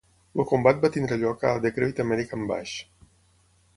[0.35, 2.77] El combat va tenir lloc a The Great American Bash.